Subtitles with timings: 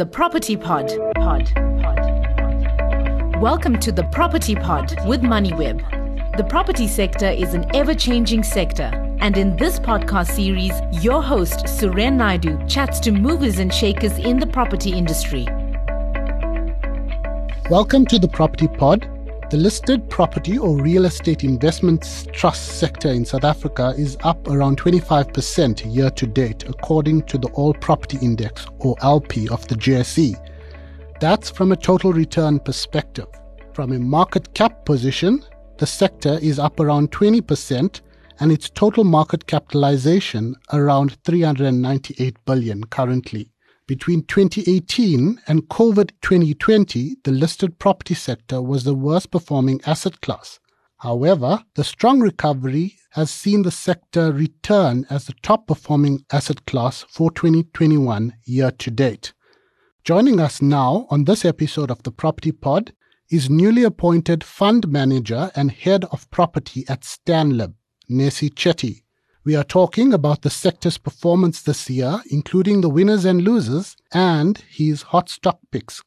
[0.00, 0.88] The Property Pod.
[1.14, 1.52] Pod.
[1.54, 3.36] Pod.
[3.38, 6.38] Welcome to the Property Pod with MoneyWeb.
[6.38, 8.90] The property sector is an ever-changing sector,
[9.20, 10.72] and in this podcast series,
[11.04, 15.46] your host Suren Naidu chats to movers and shakers in the property industry.
[17.68, 19.06] Welcome to the Property Pod.
[19.50, 24.80] The listed property or real estate investments trust sector in South Africa is up around
[24.80, 30.36] 25% year to date, according to the All Property Index or ALPI of the JSE.
[31.18, 33.26] That's from a total return perspective.
[33.72, 35.44] From a market cap position,
[35.78, 38.02] the sector is up around 20%
[38.38, 43.50] and its total market capitalization around 398 billion currently.
[43.90, 50.60] Between 2018 and COVID 2020, the listed property sector was the worst performing asset class.
[50.98, 57.04] However, the strong recovery has seen the sector return as the top performing asset class
[57.08, 59.32] for 2021 year to date.
[60.04, 62.92] Joining us now on this episode of the Property Pod
[63.28, 67.74] is newly appointed fund manager and head of property at Stanlib,
[68.08, 69.02] Nesi Chetty.
[69.42, 74.58] We are talking about the sector's performance this year, including the winners and losers, and
[74.68, 76.02] his hot stock picks.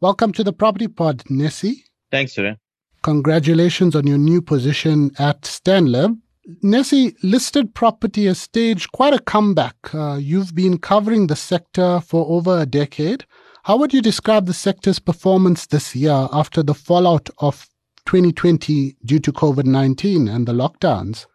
[0.00, 1.82] Welcome to the Property Pod, Nesi.
[2.12, 2.58] Thanks, Suren.
[3.02, 6.16] Congratulations on your new position at Stanlib.
[6.62, 9.74] Nesi, listed property has staged quite a comeback.
[9.92, 13.24] Uh, you've been covering the sector for over a decade.
[13.64, 17.68] How would you describe the sector's performance this year after the fallout of
[18.04, 21.26] 2020 due to COVID 19 and the lockdowns?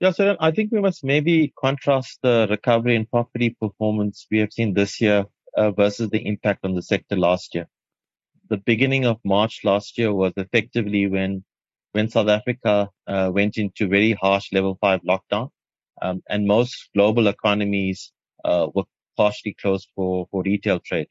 [0.00, 4.52] Yeah, so I think we must maybe contrast the recovery in property performance we have
[4.52, 7.66] seen this year uh, versus the impact on the sector last year.
[8.48, 11.44] The beginning of March last year was effectively when
[11.92, 15.50] when South Africa uh, went into very harsh level five lockdown,
[16.00, 18.12] um, and most global economies
[18.44, 18.84] uh, were
[19.16, 21.08] partially closed for for retail trade.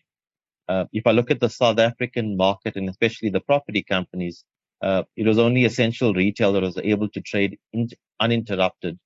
[0.70, 4.46] Uh, if I look at the South African market and especially the property companies,
[4.82, 7.90] uh, it was only essential retail that was able to trade in,
[8.20, 8.98] uninterrupted,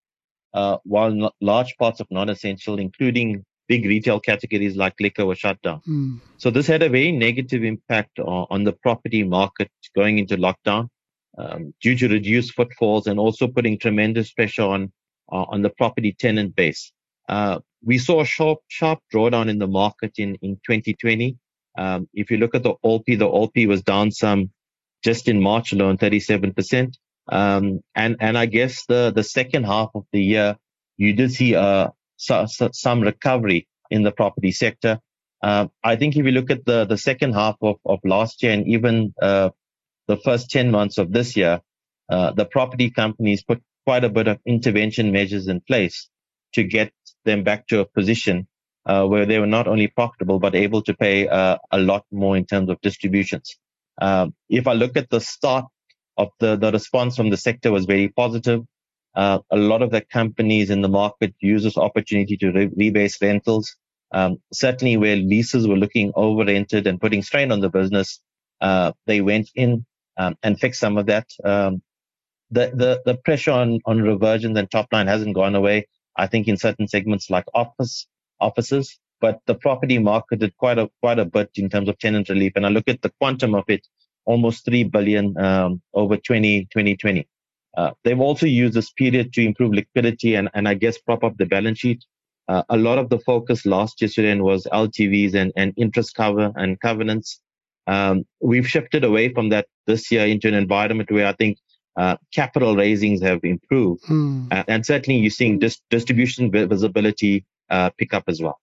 [0.54, 5.82] uh, while large parts of non-essential, including big retail categories like liquor, were shut down.
[5.88, 6.20] Mm.
[6.38, 10.90] So this had a very negative impact on, on the property market going into lockdown
[11.38, 14.92] um, due to reduced footfalls and also putting tremendous pressure on
[15.32, 16.92] uh, on the property tenant base.
[17.30, 21.38] Uh, we saw a sharp sharp drawdown in the market in in 2020.
[21.78, 24.52] Um, if you look at the ALPI, the ALPI was down some
[25.04, 26.96] just in March alone, 37%.
[27.28, 30.58] Um, and, and I guess the, the second half of the year,
[30.98, 35.00] you did see, uh, so, so, some recovery in the property sector.
[35.42, 38.52] Uh, I think if you look at the, the second half of, of last year
[38.52, 39.50] and even, uh,
[40.08, 41.62] the first 10 months of this year,
[42.10, 46.10] uh, the property companies put quite a bit of intervention measures in place
[46.54, 46.92] to get
[47.26, 48.48] them back to a position
[48.86, 52.36] uh, where they were not only profitable but able to pay uh, a lot more
[52.36, 53.58] in terms of distributions.
[54.02, 55.66] Um, if I look at the start
[56.18, 58.64] of the, the response from the sector was very positive.
[59.16, 63.22] Uh, a lot of the companies in the market use this opportunity to re- rebase
[63.22, 63.76] rentals.
[64.14, 68.20] Um, certainly where leases were looking over rented and putting strain on the business,
[68.60, 69.86] uh, they went in
[70.18, 71.28] um, and fixed some of that.
[71.44, 71.82] Um,
[72.52, 75.88] the, the, the pressure on, on reversions and top line hasn't gone away.
[76.18, 78.08] I think in certain segments like office,
[78.40, 82.28] offices, but the property market did quite a quite a bit in terms of tenant
[82.28, 82.54] relief.
[82.56, 83.88] And I look at the quantum of it,
[84.26, 87.28] almost three billion um, over 20, 2020.
[87.78, 91.38] Uh, they've also used this period to improve liquidity and, and I guess prop up
[91.38, 92.04] the balance sheet.
[92.50, 96.52] Uh, a lot of the focus last year and was LTVs and, and interest cover
[96.56, 97.40] and covenants.
[97.88, 101.60] Um, we've shifted away from that this year into an environment where I think
[101.96, 104.04] uh, capital raisings have improved.
[104.06, 104.66] Mm.
[104.68, 108.60] and certainly you're seeing dis- distribution visibility uh, pick up as well.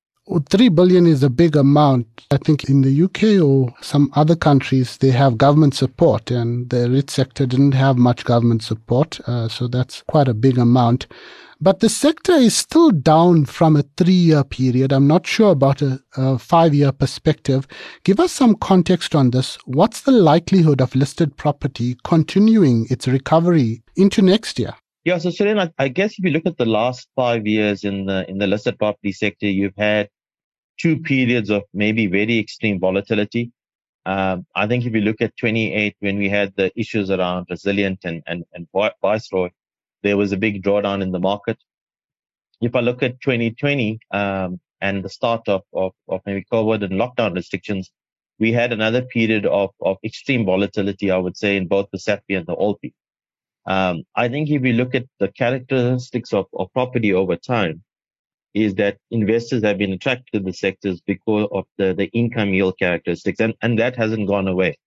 [0.50, 2.06] 3 billion is a big amount.
[2.30, 6.90] I think in the UK or some other countries, they have government support, and the
[6.90, 9.20] REIT sector didn't have much government support.
[9.26, 11.06] Uh, so that's quite a big amount.
[11.60, 14.92] But the sector is still down from a three year period.
[14.92, 17.66] I'm not sure about a, a five year perspective.
[18.04, 19.58] Give us some context on this.
[19.64, 24.74] What's the likelihood of listed property continuing its recovery into next year?
[25.04, 28.04] Yeah, so Suren, I, I guess if you look at the last five years in
[28.04, 30.10] the in the listed property sector, you've had
[30.78, 33.52] two periods of maybe very extreme volatility.
[34.06, 38.00] Um, I think if you look at 28, when we had the issues around Resilient
[38.04, 38.66] and, and, and
[39.02, 39.50] Viceroy,
[40.02, 41.58] there was a big drawdown in the market.
[42.60, 46.92] If I look at 2020 um, and the start of, of, of maybe COVID and
[46.92, 47.90] lockdown restrictions,
[48.38, 52.38] we had another period of, of extreme volatility, I would say, in both the SAPI
[52.38, 52.92] and the ALPI.
[53.66, 57.82] Um, I think if you look at the characteristics of, of property over time,
[58.54, 62.78] is that investors have been attracted to the sectors because of the, the income yield
[62.78, 64.78] characteristics, and, and that hasn't gone away.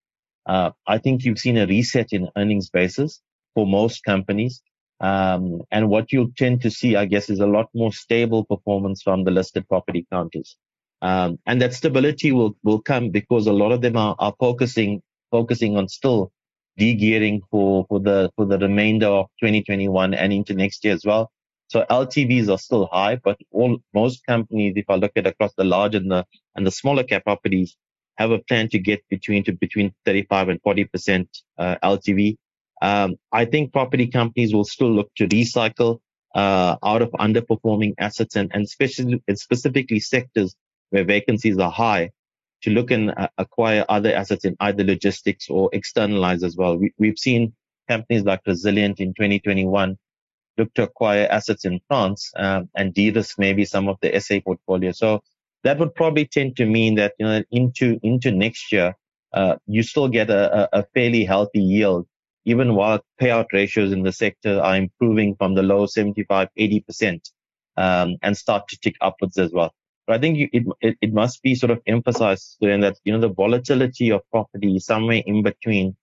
[0.46, 3.22] Uh, I think you've seen a reset in earnings basis
[3.54, 4.62] for most companies.
[5.00, 9.02] Um, and what you'll tend to see, I guess, is a lot more stable performance
[9.02, 10.58] from the listed property counters.
[11.02, 15.02] Um, and that stability will, will come because a lot of them are, are focusing,
[15.32, 16.32] focusing on still
[16.78, 21.32] de-gearing for, for the, for the remainder of 2021 and into next year as well.
[21.72, 25.64] So LTVs are still high, but all, most companies, if I look at across the
[25.64, 27.78] large and the, and the smaller cap properties,
[28.18, 32.36] have a plan to get between to between 35 and 40 percent uh, LTV.
[32.82, 36.00] Um, I think property companies will still look to recycle
[36.36, 40.54] uh, out of underperforming assets and, and especially and specifically sectors
[40.90, 42.12] where vacancies are high
[42.64, 46.76] to look and uh, acquire other assets in either logistics or externalize as well.
[46.76, 47.54] We, we've seen
[47.88, 49.98] companies like Resilient in 2021
[50.58, 54.92] look to acquire assets in France um, and de-risk maybe some of the SA portfolio.
[54.92, 55.22] So
[55.64, 58.96] that would probably tend to mean that you know into into next year
[59.34, 62.06] uh, you still get a, a, fairly healthy yield
[62.44, 67.30] even while payout ratios in the sector are improving from the low 75 80 percent
[67.78, 69.74] um, and start to tick upwards as well
[70.08, 73.14] but i think you, it, it, it must be sort of emphasized then that you
[73.14, 75.96] know the volatility of property is somewhere in between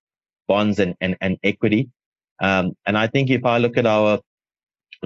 [0.47, 1.91] bonds and and, and equity
[2.41, 4.21] um, and i think if i look at our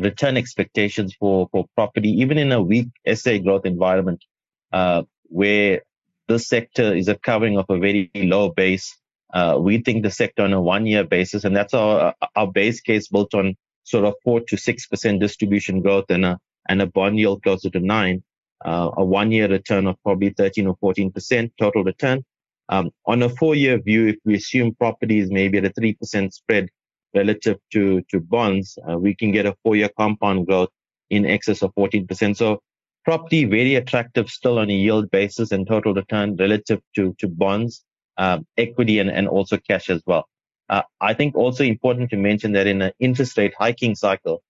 [0.01, 4.25] return expectations for for property even in a weak SA growth environment
[4.73, 5.83] uh, where
[6.29, 8.97] this sector is a covering of a very low base.
[9.33, 12.81] Uh, we think the sector on a one year basis, and that's our, our base
[12.81, 16.39] case built on sort of four to six percent distribution growth and a,
[16.69, 18.23] and a bond yield closer to nine,
[18.65, 22.25] uh, a one year return of probably 13 or 14 percent total return.
[22.69, 26.35] Um, on a four year view, if we assume properties maybe at a three percent
[26.35, 26.69] spread
[27.15, 30.71] relative to, to bonds, uh, we can get a four year compound growth
[31.11, 32.37] in excess of 14 percent.
[32.37, 32.61] So
[33.05, 37.85] property very attractive still on a yield basis and total return relative to, to bonds,
[38.19, 40.29] um, equity and, and also cash as well.
[40.69, 44.43] Uh, I think also important to mention that in an interest rate hiking cycle,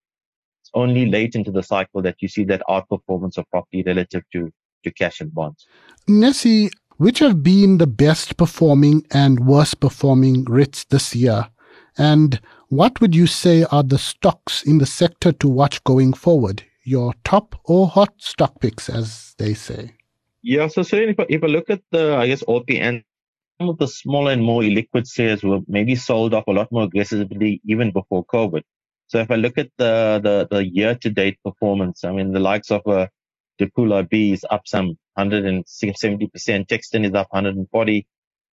[0.61, 4.53] it's only late into the cycle that you see that outperformance of property relative to,
[4.85, 5.67] to cash and bonds.
[6.09, 11.49] Nesi, which have been the best performing and worst performing REITs this year?
[11.99, 16.65] And what would you say are the stocks in the sector to watch going forward?
[16.85, 19.95] your top or hot stock picks, as they say?
[20.43, 23.05] Yeah, so certainly if I, if I look at the, I guess, OPN,
[23.61, 26.85] some of the smaller and more illiquid shares were maybe sold off a lot more
[26.85, 28.63] aggressively even before COVID.
[29.07, 32.81] So if I look at the, the, the year-to-date performance, I mean, the likes of
[32.87, 33.09] uh,
[33.61, 35.65] Dipula B is up some 170%,
[36.35, 38.07] Texton is up 140,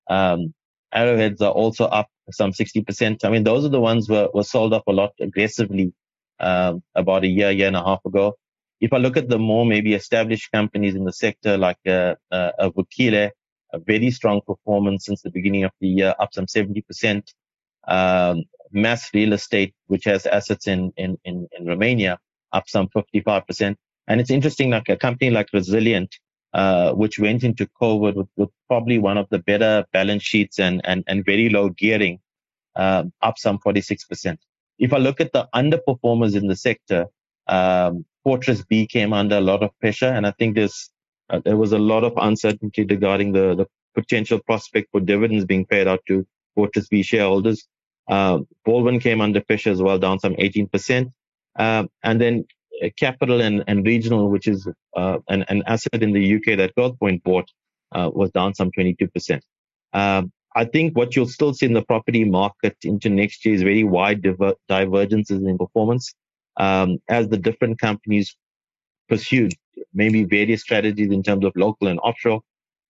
[0.10, 0.54] um,
[0.94, 3.26] Arrowheads are also up some 60%.
[3.26, 5.94] I mean, those are the ones were, were sold off a lot aggressively
[6.40, 8.36] um, about a year, year and a half ago.
[8.82, 12.52] If I look at the more maybe established companies in the sector like uh, uh,
[12.62, 13.32] Vukile,
[13.74, 17.24] a very strong performance since the beginning of the year, up some 70%.
[17.88, 22.20] Um, MAS Real Estate, which has assets in, in, in, in Romania,
[22.52, 23.76] up some 55%.
[24.08, 26.16] And it's interesting, like a company like Resilient,
[26.54, 30.82] uh, which went into COVID with, with, probably one of the better balance sheets and,
[30.84, 32.20] and, and very low gearing,
[32.76, 34.38] um, up some 46%
[34.80, 37.08] if I look at the underperformers in the sector,
[37.48, 40.90] um, Fortress B came under a lot of pressure, and I think there's
[41.30, 45.66] uh, there was a lot of uncertainty regarding the, the potential prospect for dividends being
[45.66, 46.26] paid out to
[46.56, 47.68] Fortress B shareholders.
[48.08, 51.12] Uh, Balwin came under pressure as well, down some 18%.
[51.58, 52.59] Um, and then uh,
[52.98, 57.24] Capital and, and Regional, which is uh, an, an asset in the UK that Growthpoint
[57.24, 57.50] bought,
[57.92, 59.42] uh, was down some 22%.
[59.94, 63.62] Um, I think what you'll still see in the property market into next year is
[63.62, 66.14] very wide diver- divergences in performance
[66.58, 68.36] um, as the different companies
[69.08, 69.50] pursue
[69.94, 72.42] maybe various strategies in terms of local and offshore.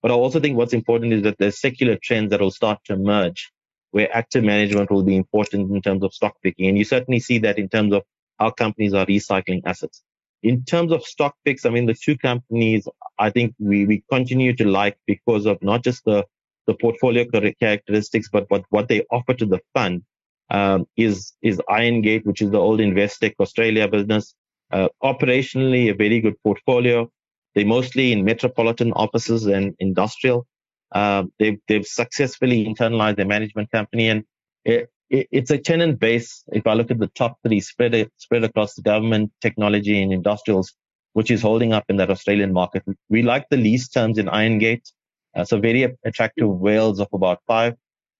[0.01, 2.93] But I also think what's important is that there's secular trends that will start to
[2.93, 3.51] emerge
[3.91, 6.67] where active management will be important in terms of stock picking.
[6.67, 8.03] And you certainly see that in terms of
[8.39, 10.01] how companies are recycling assets.
[10.41, 14.55] In terms of stock picks, I mean, the two companies I think we, we continue
[14.55, 16.25] to like because of not just the
[16.67, 17.25] the portfolio
[17.59, 20.03] characteristics, but what, what they offer to the fund
[20.51, 24.35] um, is is Irongate, which is the old Investec Australia business.
[24.71, 27.09] Uh, operationally, a very good portfolio.
[27.55, 30.45] They're mostly in metropolitan offices and industrial.
[30.91, 34.23] Uh, they've they've successfully internalized their management company, and
[34.63, 36.43] it, it, it's a tenant base.
[36.51, 40.73] If I look at the top three, spread spread across the government, technology, and industrials,
[41.13, 42.83] which is holding up in that Australian market.
[43.09, 44.91] We like the lease terms in Irongate.
[45.35, 47.75] Uh, so very attractive WALEs of about five,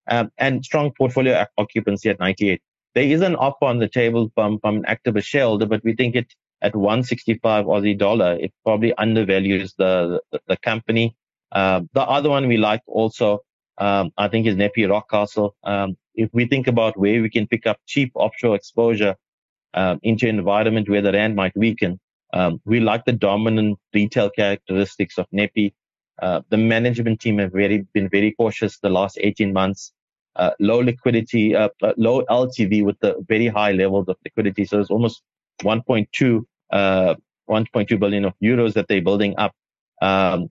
[0.08, 2.62] um, and strong portfolio occupancy at 98.
[2.96, 6.16] There is an offer on the table from, from an activist shareholder, but we think
[6.16, 11.16] it at 165 Aussie dollar, it probably undervalues the, the, the company.
[11.52, 13.40] Uh, the other one we like also,
[13.78, 15.52] um, I think is NEPI Rockcastle.
[15.64, 19.16] Um, if we think about where we can pick up cheap offshore exposure
[19.74, 22.00] um, into an environment where the rand might weaken,
[22.34, 25.74] um, we like the dominant retail characteristics of NEPI.
[26.22, 29.94] Uh, the management team have very been very cautious the last 18 months.
[30.36, 34.64] Uh, low liquidity, uh, uh low LTV with the very high levels of liquidity.
[34.66, 35.22] So it's almost
[35.64, 37.16] 1.2, uh,
[37.50, 39.54] 1.2 billion of euros that they're building up.
[40.02, 40.50] Um,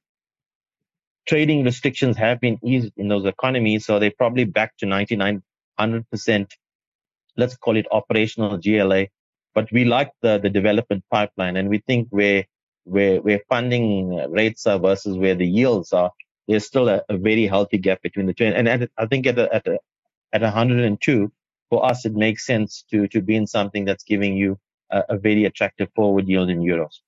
[1.26, 5.42] trading restrictions have been eased in those economies, so they're probably back to 99,
[5.78, 6.50] 100%.
[7.36, 9.06] Let's call it operational GLA.
[9.54, 12.44] But we like the, the development pipeline and we think where,
[12.84, 16.12] where, where funding rates are versus where the yields are,
[16.46, 18.44] there's still a, a very healthy gap between the two.
[18.44, 19.78] And I think at a, at a,
[20.32, 21.32] at 102,
[21.70, 24.58] for us, it makes sense to, to be in something that's giving you
[24.90, 27.00] a, a very attractive forward yield in euros.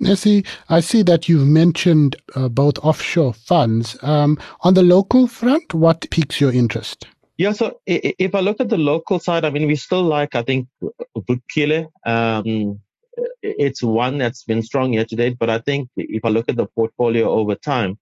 [0.00, 3.96] Nesi, I see that you've mentioned uh, both offshore funds.
[4.02, 7.06] Um, on the local front, what piques your interest?
[7.40, 10.42] Yeah, so if I look at the local side, I mean, we still like, I
[10.42, 10.68] think,
[11.16, 11.86] Vukile.
[12.04, 12.80] Um,
[13.40, 16.56] it's one that's been strong year to date, but I think if I look at
[16.56, 17.98] the portfolio over time,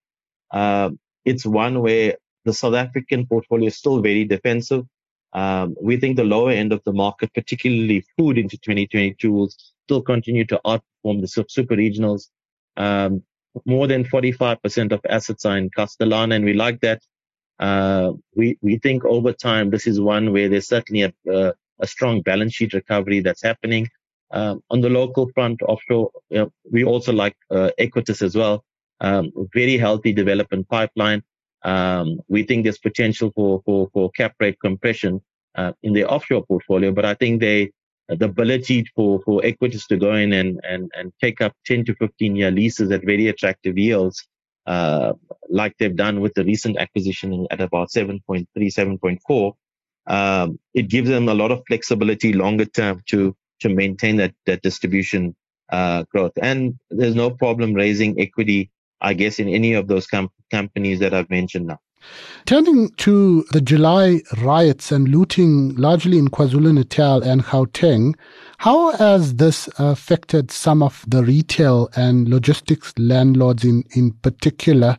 [0.50, 0.90] uh,
[1.24, 2.16] it's one where
[2.46, 4.86] the South African portfolio is still very defensive.
[5.32, 9.50] Um, we think the lower end of the market, particularly food into 2022, will
[9.84, 12.26] still continue to outperform the super regionals.
[12.76, 13.22] Um,
[13.64, 17.02] more than 45% of assets are in Castellana, and we like that.
[17.58, 21.86] Uh, we, we think over time, this is one where there's certainly a, a, a
[21.86, 23.88] strong balance sheet recovery that's happening.
[24.30, 28.64] Um, on the local front, offshore, you know, we also like uh, Equites as well.
[29.00, 31.22] Um, very healthy development pipeline.
[31.62, 35.20] Um, we think there's potential for, for, for cap rate compression
[35.54, 37.72] uh, in their offshore portfolio, but I think they,
[38.08, 41.94] the ability for, for Equites to go in and, and, and take up 10 to
[41.96, 44.26] 15 year leases at very attractive yields,
[44.68, 45.14] uh,
[45.48, 49.52] like they've done with the recent acquisition at about 7.3, 7.4,
[50.06, 54.62] um, it gives them a lot of flexibility longer term to, to maintain that, that
[54.62, 55.34] distribution,
[55.72, 56.32] uh, growth.
[56.40, 58.70] And there's no problem raising equity
[59.00, 61.78] I guess, in any of those com- companies that I've mentioned now.
[62.46, 68.14] Turning to the July riots and looting largely in KwaZulu Natal and Gauteng,
[68.58, 74.98] how has this affected some of the retail and logistics landlords in, in particular?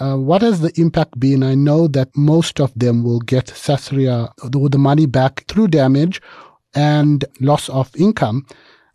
[0.00, 1.44] Uh, what has the impact been?
[1.44, 6.20] I know that most of them will get Sasria, the, the money back through damage
[6.74, 8.44] and loss of income.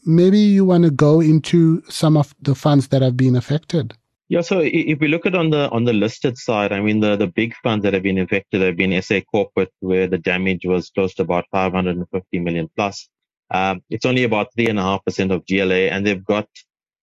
[0.05, 3.93] Maybe you want to go into some of the funds that have been affected.
[4.27, 7.15] Yeah, so if we look at on the on the listed side, I mean the
[7.15, 10.89] the big funds that have been affected have been SA corporate, where the damage was
[10.89, 13.07] close to about 550 million plus.
[13.51, 16.47] Um, it's only about three and a half percent of GLA, and they've got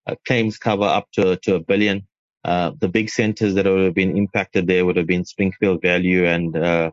[0.07, 2.07] uh, claims cover up to to a billion.
[2.43, 6.25] Uh, the big centers that would have been impacted there would have been Springfield Value,
[6.25, 6.91] and uh,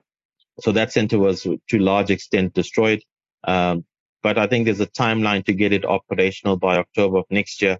[0.60, 3.02] so that center was to large extent destroyed.
[3.44, 3.84] Um,
[4.22, 7.78] but I think there's a timeline to get it operational by October of next year.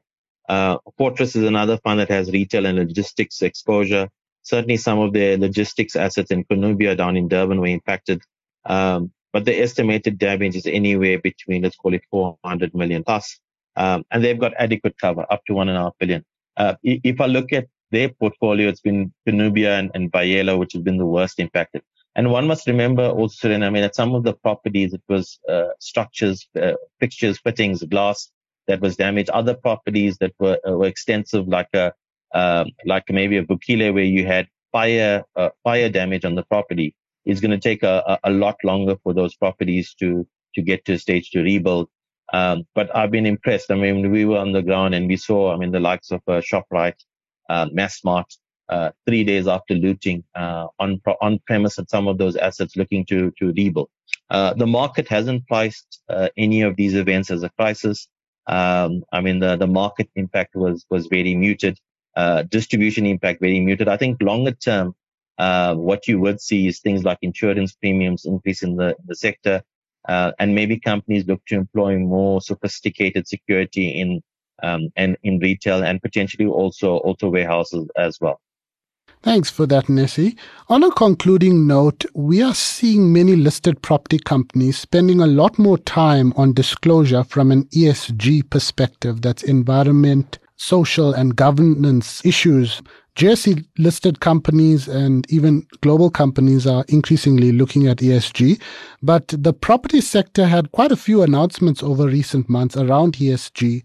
[0.49, 4.09] Uh, Fortress is another fund that has retail and logistics exposure.
[4.43, 8.23] Certainly some of their logistics assets in Cornubia down in Durban were impacted.
[8.65, 13.39] Um, but the estimated damage is anywhere between, let's call it 400 million plus.
[13.77, 16.25] Um, and they've got adequate cover up to one and a half billion.
[16.57, 20.99] Uh, if I look at their portfolio, it's been Cornubia and, and which has been
[20.99, 21.83] the worst impacted.
[22.17, 25.69] And one must remember also, I mean, at some of the properties, it was uh,
[25.79, 28.31] structures, uh, fixtures, fittings, glass,
[28.71, 31.93] that was damaged, other properties that were, uh, were extensive, like a
[32.33, 36.95] uh, like maybe a Vukile where you had fire uh, fire damage on the property,
[37.25, 40.95] is going to take a, a, lot longer for those properties to to get to
[40.95, 41.89] a stage to rebuild.
[42.33, 43.71] Um, but I've been impressed.
[43.71, 46.21] I mean, we were on the ground and we saw, I mean, the likes of
[46.29, 47.01] uh, Shoprite,
[47.49, 48.37] uh, Massmart,
[48.69, 53.05] uh, three days after looting uh, on on premise at some of those assets, looking
[53.07, 53.91] to to rebuild.
[54.29, 58.09] Uh, the market hasn't priced uh, any of these events as a crisis.
[58.47, 61.79] Um, I mean, the, the market impact was, was very muted.
[62.17, 63.89] Uh, distribution impact very muted.
[63.89, 64.95] I think longer term,
[65.41, 69.63] uh, what you would see is things like insurance premiums increase in the, the sector,
[70.07, 74.23] uh, and maybe companies look to employ more sophisticated security in
[74.63, 78.39] um, and in retail and potentially also auto warehouses as well.
[79.23, 80.37] Thanks for that, Nesi.
[80.69, 85.79] On a concluding note, we are seeing many listed property companies spending a lot more
[85.79, 92.83] time on disclosure from an ESG perspective that's environment, social, and governance issues
[93.17, 98.61] JSE listed companies and even global companies are increasingly looking at ESG,
[99.03, 103.83] but the property sector had quite a few announcements over recent months around ESG.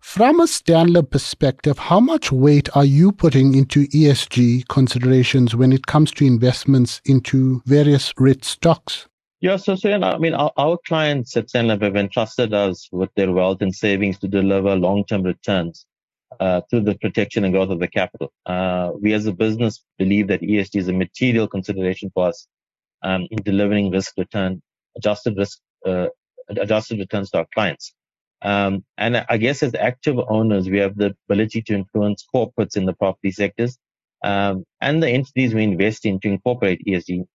[0.00, 5.86] From a Stanlib perspective, how much weight are you putting into ESG considerations when it
[5.86, 9.06] comes to investments into various REIT stocks?
[9.40, 13.32] Yeah, so, so I mean, our, our clients at Stanlib have entrusted us with their
[13.32, 15.86] wealth and savings to deliver long-term returns
[16.38, 18.32] uh, through the protection and growth of the capital.
[18.46, 22.46] Uh, we as a business believe that ESG is a material consideration for us
[23.02, 24.62] um, in delivering risk return,
[24.96, 26.06] adjusted risk, uh,
[26.48, 27.94] adjusted returns to our clients.
[28.42, 32.86] Um, and I guess as active owners, we have the ability to influence corporates in
[32.86, 33.76] the property sectors
[34.24, 37.26] um, and the entities we invest in to incorporate ESG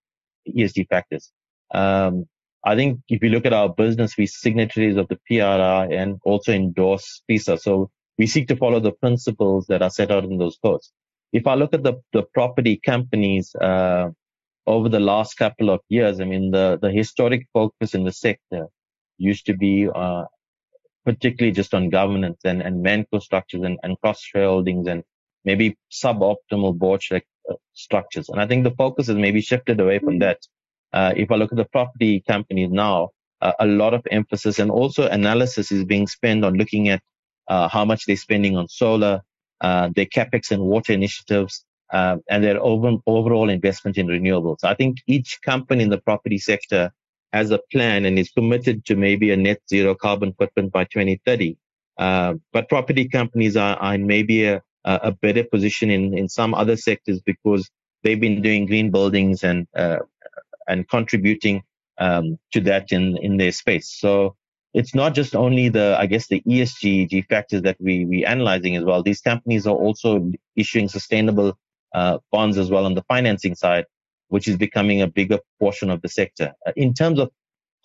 [0.48, 1.32] ESG factors.
[1.74, 2.26] Um,
[2.64, 6.52] I think if you look at our business, we signatories of the PRI and also
[6.52, 7.58] endorse PISA.
[7.58, 10.92] So we seek to follow the principles that are set out in those codes.
[11.32, 14.10] If I look at the, the property companies, uh,
[14.66, 18.66] over the last couple of years, I mean, the, the historic focus in the sector
[19.18, 20.24] used to be, uh,
[21.04, 25.04] particularly just on governance and, and manco structures and, and cross shareholdings and
[25.44, 27.20] maybe suboptimal board uh,
[27.74, 28.28] structures.
[28.28, 30.38] And I think the focus has maybe shifted away from that.
[30.92, 34.70] Uh, if I look at the property companies now, uh, a lot of emphasis and
[34.70, 37.02] also analysis is being spent on looking at
[37.48, 39.22] uh, how much they're spending on solar,
[39.60, 44.64] uh, their capex and water initiatives, uh, and their over, overall investment in renewables.
[44.64, 46.92] I think each company in the property sector
[47.32, 51.56] has a plan and is committed to maybe a net zero carbon footprint by 2030.
[51.98, 56.54] Uh, but property companies are, are in maybe a, a better position in, in some
[56.54, 57.70] other sectors because
[58.02, 59.98] they've been doing green buildings and uh,
[60.68, 61.62] and contributing
[61.98, 63.88] um, to that in in their space.
[63.88, 64.36] So
[64.76, 68.84] it's not just only the, I guess, the ESG factors that we we analyzing as
[68.84, 69.02] well.
[69.02, 71.58] These companies are also issuing sustainable
[71.94, 73.86] uh, bonds as well on the financing side,
[74.28, 76.52] which is becoming a bigger portion of the sector.
[76.66, 77.30] Uh, in terms of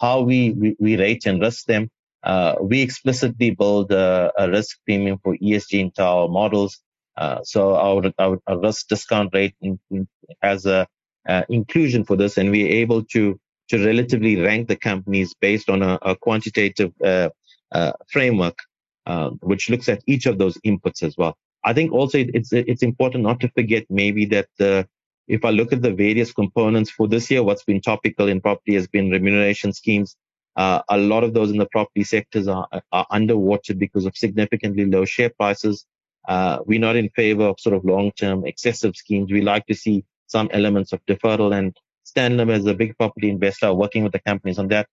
[0.01, 1.89] how we, we, we rate and risk them,
[2.23, 6.77] uh, we explicitly build a, a, risk premium for ESG into our models.
[7.15, 10.07] Uh, so our, our, our, risk discount rate in, in,
[10.41, 10.85] has a
[11.29, 13.39] uh, inclusion for this, and we're able to
[13.71, 17.29] to relatively rank the companies based on a, a quantitative uh,
[17.71, 18.57] uh, framework,
[19.05, 21.37] uh, which looks at each of those inputs as well.
[21.63, 24.87] I think also it's it's important not to forget maybe that the
[25.27, 28.73] if I look at the various components for this year, what's been topical in property
[28.75, 30.17] has been remuneration schemes.
[30.57, 34.85] Uh, a lot of those in the property sectors are, are underwater because of significantly
[34.85, 35.85] low share prices.
[36.27, 39.31] Uh, we're not in favor of sort of long-term excessive schemes.
[39.31, 41.77] We like to see some elements of deferral and
[42.11, 44.87] Stanlib as a big property investor, working with the companies on that.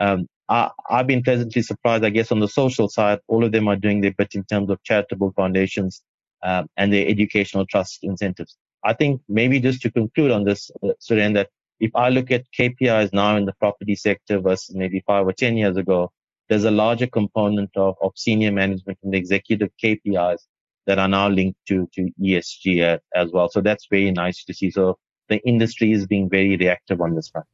[0.00, 3.68] Um, I, have been pleasantly surprised, I guess, on the social side, all of them
[3.68, 6.02] are doing their bit in terms of charitable foundations
[6.42, 8.56] um, and their educational trust incentives.
[8.84, 11.48] I think maybe just to conclude on this, uh, Suren, that
[11.80, 15.56] if I look at KPIs now in the property sector versus maybe five or 10
[15.56, 16.10] years ago,
[16.48, 20.38] there's a larger component of, of senior management and executive KPIs
[20.86, 23.48] that are now linked to, to ESG as well.
[23.50, 24.70] So that's very nice to see.
[24.70, 27.46] So the industry is being very reactive on this front.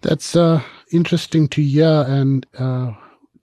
[0.00, 0.62] That's uh,
[0.92, 2.92] interesting to hear and uh,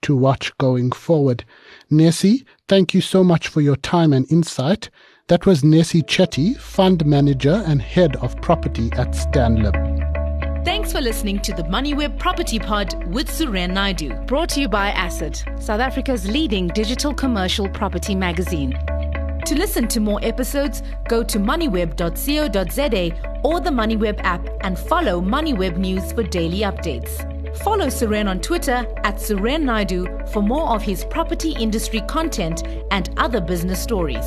[0.02, 1.44] to watch going forward.
[1.92, 4.90] Nesi, thank you so much for your time and insight.
[5.28, 9.74] That was Nesi Chetty, Fund Manager and Head of Property at Stanlib.
[10.64, 14.14] Thanks for listening to the MoneyWeb Property Pod with Suren Naidu.
[14.26, 18.78] Brought to you by Asset, South Africa's leading digital commercial property magazine.
[19.46, 25.78] To listen to more episodes, go to moneyweb.co.za or the MoneyWeb app and follow MoneyWeb
[25.78, 27.32] News for daily updates.
[27.58, 33.12] Follow Suren on Twitter at Suren Naidu for more of his property industry content and
[33.18, 34.26] other business stories.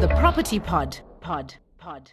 [0.00, 0.98] The Property Pod.
[1.20, 1.54] Pod.
[1.78, 2.10] Pod.